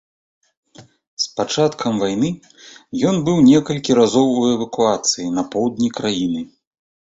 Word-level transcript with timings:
З 1.25 1.27
пачаткам 1.39 1.99
вайны 2.05 2.29
ён 3.11 3.15
быў 3.29 3.37
некалькі 3.51 3.99
разоў 4.01 4.27
у 4.41 4.49
эвакуацыі 4.55 5.31
на 5.39 5.47
поўдні 5.55 5.95
краіны. 6.01 6.41